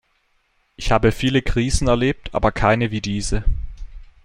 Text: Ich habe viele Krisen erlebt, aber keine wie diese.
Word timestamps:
Ich 0.77 0.89
habe 0.91 1.11
viele 1.11 1.43
Krisen 1.43 1.87
erlebt, 1.87 2.33
aber 2.33 2.51
keine 2.51 2.89
wie 2.89 3.01
diese. 3.01 3.45